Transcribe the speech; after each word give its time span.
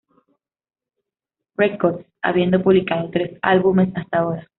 Records, 1.57 2.07
habiendo 2.23 2.63
publicado 2.63 3.11
tres 3.11 3.37
álbumes 3.43 3.95
hasta 3.95 4.17
ahora. 4.17 4.49